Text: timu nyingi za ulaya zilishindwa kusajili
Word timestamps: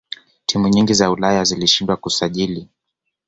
timu 0.45 0.67
nyingi 0.67 0.93
za 0.93 1.11
ulaya 1.11 1.43
zilishindwa 1.43 1.97
kusajili 1.97 2.69